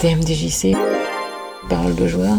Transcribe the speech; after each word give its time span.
TMDJC, 0.00 0.74
parole 1.68 1.94
de 1.94 2.06
joueur. 2.06 2.36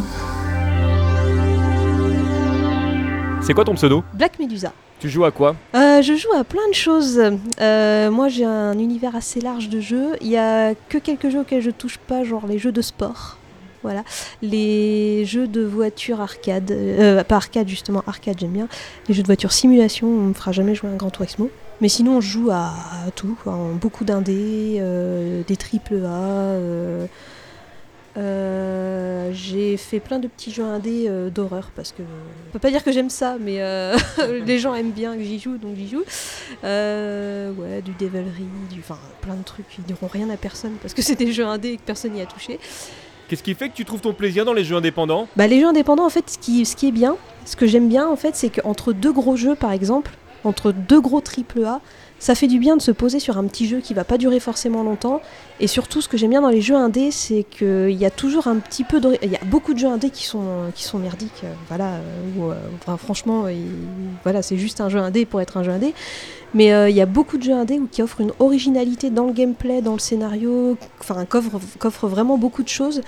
C'est 3.43 3.53
quoi 3.53 3.63
ton 3.65 3.75
pseudo? 3.75 4.03
Black 4.15 4.39
Medusa. 4.39 4.73
Tu 4.99 5.09
joues 5.09 5.25
à 5.25 5.31
quoi? 5.31 5.55
Euh, 5.75 6.01
je 6.01 6.15
joue 6.15 6.33
à 6.35 6.43
plein 6.43 6.67
de 6.69 6.73
choses. 6.73 7.21
Euh, 7.59 8.09
moi, 8.09 8.29
j'ai 8.29 8.45
un 8.45 8.73
univers 8.79 9.15
assez 9.15 9.41
large 9.41 9.69
de 9.69 9.79
jeux. 9.79 10.15
Il 10.21 10.27
y 10.29 10.37
a 10.37 10.73
que 10.89 10.97
quelques 10.97 11.29
jeux 11.29 11.41
auxquels 11.41 11.61
je 11.61 11.69
touche 11.69 11.99
pas, 11.99 12.23
genre 12.23 12.47
les 12.47 12.57
jeux 12.57 12.71
de 12.71 12.81
sport. 12.81 13.37
Voilà. 13.83 14.03
Les 14.41 15.23
jeux 15.25 15.47
de 15.47 15.61
voiture 15.63 16.19
arcade. 16.19 16.71
Euh, 16.71 17.23
pas 17.23 17.35
arcade, 17.35 17.67
justement, 17.67 18.03
arcade, 18.07 18.37
j'aime 18.39 18.51
bien. 18.53 18.67
Les 19.07 19.13
jeux 19.13 19.21
de 19.21 19.27
voiture 19.27 19.51
simulation, 19.51 20.07
on 20.07 20.21
me 20.29 20.33
fera 20.33 20.51
jamais 20.51 20.73
jouer 20.73 20.89
un 20.89 20.95
Grand 20.97 21.11
Turismo. 21.11 21.51
Mais 21.79 21.89
sinon, 21.89 22.17
on 22.17 22.21
joue 22.21 22.49
à, 22.51 22.73
à 23.07 23.11
tout. 23.15 23.37
quoi. 23.43 23.55
Beaucoup 23.79 24.03
d'indés, 24.03 24.77
euh, 24.79 25.43
des 25.47 25.57
triple 25.57 26.03
A. 26.07 26.55
euh, 28.17 29.11
euh, 29.31 29.31
j'ai 29.33 29.77
fait 29.77 29.99
plein 29.99 30.19
de 30.19 30.27
petits 30.27 30.51
jeux 30.51 30.63
indés 30.63 31.05
euh, 31.07 31.29
d'horreur 31.29 31.71
parce 31.75 31.91
que 31.91 32.03
je 32.03 32.51
peux 32.51 32.59
pas 32.59 32.69
dire 32.69 32.83
que 32.83 32.91
j'aime 32.91 33.09
ça, 33.09 33.37
mais 33.39 33.61
euh, 33.61 33.97
les 34.45 34.59
gens 34.59 34.75
aiment 34.75 34.91
bien 34.91 35.15
que 35.15 35.23
j'y 35.23 35.39
joue, 35.39 35.57
donc 35.57 35.75
j'y 35.75 35.87
joue. 35.87 36.03
Euh, 36.63 37.51
ouais, 37.53 37.81
du 37.81 37.91
Devilry, 37.93 38.45
du, 38.71 38.79
enfin 38.79 38.97
plein 39.21 39.35
de 39.35 39.43
trucs 39.43 39.67
qui 39.69 39.81
diront 39.81 40.07
rien 40.07 40.29
à 40.29 40.37
personne 40.37 40.73
parce 40.81 40.93
que 40.93 41.01
c'est 41.01 41.15
des 41.15 41.31
jeux 41.31 41.45
indés 41.45 41.69
et 41.69 41.77
que 41.77 41.83
personne 41.83 42.13
n'y 42.13 42.21
a 42.21 42.25
touché. 42.25 42.59
Qu'est-ce 43.27 43.43
qui 43.43 43.53
fait 43.53 43.69
que 43.69 43.75
tu 43.75 43.85
trouves 43.85 44.01
ton 44.01 44.13
plaisir 44.13 44.43
dans 44.43 44.53
les 44.53 44.65
jeux 44.65 44.75
indépendants? 44.75 45.27
Bah 45.37 45.47
les 45.47 45.61
jeux 45.61 45.67
indépendants, 45.67 46.05
en 46.05 46.09
fait, 46.09 46.29
ce 46.29 46.37
qui, 46.37 46.65
ce 46.65 46.75
qui 46.75 46.89
est 46.89 46.91
bien, 46.91 47.15
ce 47.45 47.55
que 47.55 47.65
j'aime 47.65 47.87
bien, 47.87 48.07
en 48.07 48.17
fait, 48.17 48.35
c'est 48.35 48.49
qu'entre 48.49 48.91
deux 48.91 49.13
gros 49.13 49.37
jeux, 49.37 49.55
par 49.55 49.71
exemple, 49.71 50.11
entre 50.43 50.71
deux 50.71 51.01
gros 51.01 51.21
triple 51.21 51.63
A, 51.65 51.81
ça 52.19 52.35
fait 52.35 52.47
du 52.47 52.59
bien 52.59 52.77
de 52.77 52.81
se 52.83 52.91
poser 52.91 53.19
sur 53.19 53.39
un 53.39 53.45
petit 53.45 53.67
jeu 53.67 53.79
qui 53.79 53.95
va 53.95 54.03
pas 54.03 54.19
durer 54.19 54.39
forcément 54.39 54.83
longtemps. 54.83 55.21
Et 55.59 55.65
surtout, 55.65 56.01
ce 56.01 56.07
que 56.07 56.17
j'aime 56.17 56.29
bien 56.29 56.41
dans 56.41 56.49
les 56.49 56.61
jeux 56.61 56.75
indés, 56.75 57.09
c'est 57.09 57.43
qu'il 57.49 57.91
y 57.91 58.05
a 58.05 58.11
toujours 58.11 58.47
un 58.47 58.57
petit 58.57 58.83
peu 58.83 58.99
de... 58.99 59.17
Il 59.23 59.31
y 59.31 59.35
a 59.35 59.43
beaucoup 59.45 59.73
de 59.73 59.79
jeux 59.79 59.87
indés 59.87 60.11
qui 60.11 60.25
sont, 60.25 60.71
qui 60.75 60.83
sont 60.83 60.99
merdiques. 60.99 61.43
euh, 61.43 61.77
euh, 61.79 62.53
euh, 62.87 62.97
franchement, 62.97 63.47
il- 63.47 63.65
voilà, 64.21 64.43
c'est 64.43 64.57
juste 64.57 64.81
un 64.81 64.89
jeu 64.89 64.99
indé 64.99 65.25
pour 65.25 65.41
être 65.41 65.57
un 65.57 65.63
jeu 65.63 65.71
indé. 65.71 65.95
Mais 66.53 66.67
il 66.91 66.95
y 66.95 67.01
a 67.01 67.05
beaucoup 67.05 67.37
de 67.37 67.43
jeux 67.43 67.53
indés 67.53 67.79
qui 67.91 68.01
offrent 68.03 68.21
une 68.21 68.33
originalité 68.39 69.09
dans 69.09 69.25
le 69.25 69.33
gameplay, 69.33 69.81
dans 69.81 69.93
le 69.93 69.99
scénario, 69.99 70.77
enfin, 70.99 71.25
qu'offrent 71.25 72.07
vraiment 72.07 72.37
beaucoup 72.37 72.61
de 72.61 72.67
choses 72.67 73.01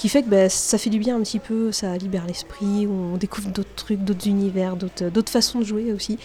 qui 0.00 0.08
fait 0.08 0.22
que 0.22 0.30
bah, 0.30 0.48
ça 0.48 0.78
fait 0.78 0.88
du 0.88 0.98
bien 0.98 1.14
un 1.16 1.20
petit 1.20 1.38
peu, 1.38 1.72
ça 1.72 1.94
libère 1.98 2.26
l'esprit, 2.26 2.88
on 2.88 3.18
découvre 3.18 3.50
d'autres 3.50 3.74
trucs, 3.76 4.00
d'autres 4.00 4.28
univers, 4.28 4.76
d'autres 4.76 5.10
d'autres 5.10 5.30
façons 5.30 5.58
de 5.58 5.64
jouer 5.64 5.92
aussi. 5.92 6.18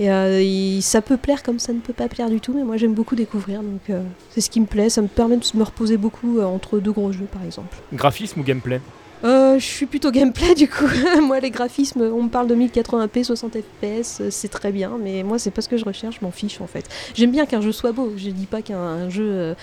Et 0.00 0.10
euh, 0.10 0.80
ça 0.80 1.02
peut 1.02 1.16
plaire 1.16 1.44
comme 1.44 1.60
ça 1.60 1.72
ne 1.72 1.78
peut 1.78 1.92
pas 1.92 2.08
plaire 2.08 2.28
du 2.30 2.40
tout, 2.40 2.52
mais 2.52 2.64
moi 2.64 2.76
j'aime 2.78 2.94
beaucoup 2.94 3.14
découvrir, 3.14 3.62
donc 3.62 3.90
euh, 3.90 4.02
c'est 4.30 4.40
ce 4.40 4.50
qui 4.50 4.58
me 4.58 4.66
plaît, 4.66 4.88
ça 4.88 5.02
me 5.02 5.06
permet 5.06 5.36
de 5.36 5.44
me 5.54 5.62
reposer 5.62 5.98
beaucoup 5.98 6.40
euh, 6.40 6.44
entre 6.44 6.80
deux 6.80 6.90
gros 6.90 7.12
jeux 7.12 7.28
par 7.32 7.44
exemple. 7.44 7.76
Graphisme 7.92 8.40
ou 8.40 8.42
gameplay? 8.42 8.80
Euh, 9.22 9.56
je 9.60 9.64
suis 9.64 9.86
plutôt 9.86 10.10
gameplay 10.10 10.54
du 10.56 10.68
coup, 10.68 10.88
moi 11.22 11.38
les 11.38 11.50
graphismes, 11.50 12.00
on 12.02 12.24
me 12.24 12.28
parle 12.28 12.48
de 12.48 12.56
1080p, 12.56 13.22
60 13.22 13.56
fps, 13.56 14.20
euh, 14.20 14.28
c'est 14.30 14.48
très 14.48 14.72
bien, 14.72 14.98
mais 15.00 15.22
moi 15.22 15.38
c'est 15.38 15.52
pas 15.52 15.62
ce 15.62 15.68
que 15.68 15.76
je 15.76 15.84
recherche, 15.84 16.16
je 16.20 16.24
m'en 16.24 16.32
fiche 16.32 16.60
en 16.60 16.66
fait. 16.66 16.88
J'aime 17.14 17.30
bien 17.30 17.46
qu'un 17.46 17.60
jeu 17.60 17.70
soit 17.70 17.92
beau, 17.92 18.14
je 18.16 18.30
dis 18.30 18.46
pas 18.46 18.62
qu'un 18.62 18.78
un 18.78 19.10
jeu... 19.10 19.28
euh, 19.30 19.54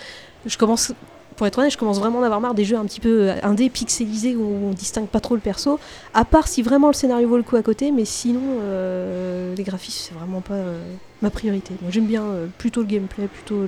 je 0.45 0.57
commence 0.57 0.94
pour 1.39 1.47
être 1.47 1.57
honnête, 1.57 1.71
je 1.71 1.77
commence 1.77 1.99
vraiment 1.99 2.21
à 2.21 2.25
avoir 2.25 2.41
marre 2.41 2.53
des 2.53 2.65
jeux 2.65 2.75
un 2.75 2.83
petit 2.83 2.99
peu 2.99 3.29
euh, 3.29 3.35
indés, 3.43 3.69
pixelisés, 3.69 4.35
où 4.35 4.43
on 4.43 4.71
distingue 4.71 5.07
pas 5.07 5.21
trop 5.21 5.35
le 5.35 5.39
perso. 5.39 5.79
À 6.13 6.25
part 6.25 6.49
si 6.49 6.61
vraiment 6.61 6.87
le 6.87 6.93
scénario 6.93 7.29
vaut 7.29 7.37
le 7.37 7.43
coup 7.43 7.55
à 7.55 7.63
côté, 7.63 7.91
mais 7.91 8.03
sinon, 8.03 8.41
euh, 8.59 9.55
les 9.55 9.63
graphismes, 9.63 10.09
c'est 10.09 10.13
vraiment 10.13 10.41
pas 10.41 10.55
euh, 10.55 10.83
ma 11.21 11.29
priorité. 11.29 11.75
Moi, 11.81 11.91
j'aime 11.91 12.07
bien 12.07 12.23
euh, 12.23 12.47
plutôt 12.57 12.81
le 12.81 12.87
gameplay, 12.87 13.27
plutôt 13.27 13.65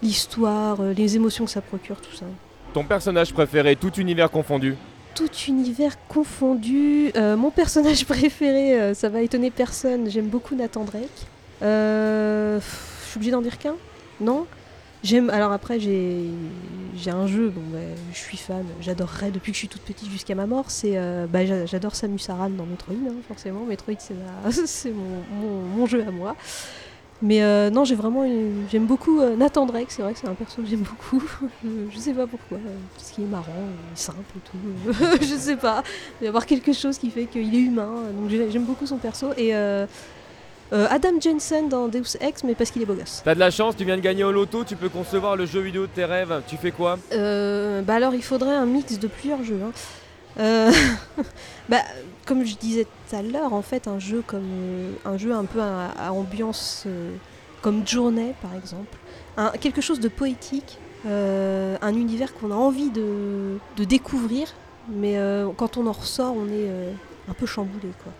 l'histoire, 0.00 0.80
les 0.96 1.16
émotions 1.16 1.44
que 1.44 1.50
ça 1.50 1.60
procure, 1.60 2.00
tout 2.00 2.14
ça. 2.14 2.24
Ton 2.72 2.84
personnage 2.84 3.32
préféré, 3.32 3.74
tout 3.74 3.94
univers 3.94 4.30
confondu 4.30 4.76
Tout 5.16 5.32
univers 5.48 5.96
confondu. 6.06 7.12
mon 7.16 7.50
personnage 7.50 8.04
préféré, 8.06 8.94
ça 8.94 9.08
va 9.08 9.22
étonner 9.22 9.50
personne, 9.50 10.08
j'aime 10.08 10.28
beaucoup 10.28 10.54
Nathan 10.54 10.84
Drake. 10.84 11.26
Je 11.62 12.60
suis 13.08 13.16
obligée 13.16 13.32
d'en 13.32 13.42
dire 13.42 13.58
qu'un? 13.58 13.74
Non? 14.20 14.46
J'aime. 15.02 15.30
Alors 15.30 15.52
après, 15.52 15.78
j'ai 15.78 16.26
j'ai 16.98 17.10
un 17.10 17.26
jeu, 17.26 17.48
bon, 17.50 17.62
bah, 17.72 17.78
je 18.12 18.18
suis 18.18 18.36
fan, 18.36 18.64
j'adorerais 18.80 19.30
depuis 19.30 19.52
que 19.52 19.56
je 19.56 19.60
suis 19.60 19.68
toute 19.68 19.82
petite 19.82 20.10
jusqu'à 20.10 20.34
ma 20.34 20.46
mort. 20.46 20.70
C'est, 20.70 20.98
euh, 20.98 21.26
bah, 21.26 21.46
j'a- 21.46 21.66
j'adore 21.66 21.94
Samus 21.94 22.20
Aran 22.28 22.50
dans 22.50 22.66
Metroid, 22.66 22.94
hein, 23.08 23.14
forcément. 23.26 23.64
Metroid, 23.64 23.94
c'est 23.98 24.14
mon, 24.92 25.22
mon- 25.40 25.62
mon 25.62 25.86
jeu 25.86 26.04
à 26.06 26.10
moi. 26.10 26.36
Mais 27.20 27.42
euh, 27.42 27.68
non, 27.70 27.84
j'ai 27.84 27.96
vraiment, 27.96 28.22
une- 28.24 28.66
j'aime 28.70 28.86
beaucoup 28.86 29.20
euh, 29.20 29.34
Nathan 29.34 29.66
Drake. 29.66 29.90
C'est 29.90 30.02
vrai 30.02 30.12
que 30.12 30.20
c'est 30.20 30.28
un 30.28 30.34
perso 30.34 30.62
que 30.62 30.68
j'aime 30.68 30.82
beaucoup. 30.84 31.20
je, 31.64 31.68
je 31.90 31.98
sais 31.98 32.12
pas 32.14 32.26
pourquoi, 32.28 32.58
parce 32.94 33.10
qu'il 33.10 33.24
est 33.24 33.28
marrant, 33.28 33.66
simple 33.94 34.18
et 34.36 34.40
tout. 34.48 34.92
je 35.20 35.34
sais 35.36 35.56
pas. 35.56 35.82
Il 36.20 36.24
y 36.26 36.28
avoir 36.28 36.46
quelque 36.46 36.72
chose 36.72 36.96
qui 36.96 37.10
fait 37.10 37.24
qu'il 37.26 37.52
est 37.54 37.58
humain. 37.60 37.92
Donc 38.16 38.30
j'ai- 38.30 38.50
j'aime 38.52 38.64
beaucoup 38.64 38.86
son 38.86 38.98
perso 38.98 39.30
et 39.36 39.52
euh, 40.72 40.86
Adam 40.90 41.20
Jensen 41.20 41.68
dans 41.68 41.88
Deus 41.88 42.16
Ex, 42.20 42.44
mais 42.44 42.54
parce 42.54 42.70
qu'il 42.70 42.82
est 42.82 42.86
beau 42.86 42.94
gosse. 42.94 43.22
T'as 43.24 43.34
de 43.34 43.40
la 43.40 43.50
chance, 43.50 43.76
tu 43.76 43.84
viens 43.84 43.96
de 43.96 44.02
gagner 44.02 44.24
au 44.24 44.32
loto, 44.32 44.64
tu 44.64 44.76
peux 44.76 44.88
concevoir 44.88 45.36
le 45.36 45.46
jeu 45.46 45.60
vidéo 45.60 45.82
de 45.82 45.90
tes 45.92 46.04
rêves. 46.04 46.42
Tu 46.46 46.56
fais 46.56 46.70
quoi 46.72 46.98
Euh, 47.12 47.80
bah 47.82 47.94
alors 47.94 48.14
il 48.14 48.22
faudrait 48.22 48.54
un 48.54 48.66
mix 48.66 48.98
de 48.98 49.06
plusieurs 49.08 49.42
jeux. 49.44 49.60
hein. 49.64 49.72
Euh, 50.40 50.70
bah, 51.68 51.78
comme 52.26 52.44
je 52.44 52.54
disais 52.56 52.84
tout 52.84 53.16
à 53.16 53.22
l'heure, 53.22 53.52
en 53.54 53.62
fait, 53.62 53.88
un 53.88 53.98
jeu 53.98 54.22
comme 54.26 54.94
un 55.04 55.16
jeu 55.16 55.32
un 55.32 55.44
peu 55.46 55.60
à, 55.60 55.88
à 55.98 56.12
ambiance 56.12 56.84
comme 57.62 57.86
Journey 57.86 58.34
par 58.42 58.54
exemple, 58.54 58.96
un- 59.36 59.50
quelque 59.60 59.80
chose 59.80 60.00
de 60.00 60.08
poétique, 60.08 60.78
un 61.06 61.94
univers 61.94 62.34
qu'on 62.34 62.50
a 62.50 62.54
envie 62.54 62.90
de, 62.90 63.56
de 63.76 63.84
découvrir, 63.84 64.48
mais 64.88 65.16
quand 65.56 65.76
on 65.78 65.86
en 65.86 65.92
ressort, 65.92 66.34
on 66.36 66.46
est 66.48 66.68
un 67.28 67.32
peu 67.34 67.46
chamboulé 67.46 67.88
quoi. 68.04 68.12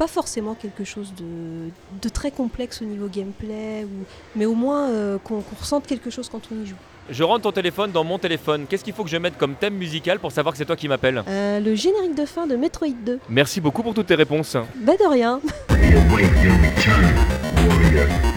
Pas 0.00 0.06
forcément 0.06 0.54
quelque 0.54 0.82
chose 0.82 1.12
de, 1.18 1.68
de 2.00 2.08
très 2.08 2.30
complexe 2.30 2.80
au 2.80 2.86
niveau 2.86 3.06
gameplay, 3.06 3.84
ou, 3.84 4.06
mais 4.34 4.46
au 4.46 4.54
moins 4.54 4.88
euh, 4.88 5.18
qu'on 5.22 5.42
qu'on 5.42 5.56
ressente 5.60 5.86
quelque 5.86 6.08
chose 6.08 6.30
quand 6.30 6.40
on 6.50 6.64
y 6.64 6.66
joue. 6.66 6.74
Je 7.10 7.22
rentre 7.22 7.42
ton 7.42 7.52
téléphone 7.52 7.92
dans 7.92 8.02
mon 8.02 8.18
téléphone. 8.18 8.64
Qu'est-ce 8.66 8.82
qu'il 8.82 8.94
faut 8.94 9.04
que 9.04 9.10
je 9.10 9.18
mette 9.18 9.36
comme 9.36 9.56
thème 9.56 9.74
musical 9.74 10.18
pour 10.18 10.32
savoir 10.32 10.54
que 10.54 10.58
c'est 10.58 10.64
toi 10.64 10.76
qui 10.76 10.88
m'appelles 10.88 11.22
Euh, 11.28 11.60
le 11.60 11.74
générique 11.74 12.14
de 12.14 12.24
fin 12.24 12.46
de 12.46 12.56
Metroid 12.56 12.88
2. 13.04 13.18
Merci 13.28 13.60
beaucoup 13.60 13.82
pour 13.82 13.92
toutes 13.92 14.06
tes 14.06 14.14
réponses. 14.14 14.56
Bah 14.76 14.94
de 14.98 15.06
rien. 15.06 15.38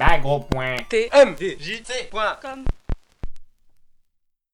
Bah 0.00 0.16
gros 0.16 0.40
point. 0.48 0.78
TMDJC.com 0.88 2.64